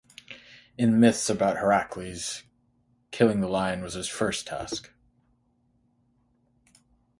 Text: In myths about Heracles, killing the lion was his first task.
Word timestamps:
In 0.79 0.99
myths 0.99 1.29
about 1.29 1.57
Heracles, 1.57 2.41
killing 3.11 3.39
the 3.39 3.47
lion 3.47 3.83
was 3.83 3.93
his 3.93 4.07
first 4.07 4.47
task. 4.47 4.91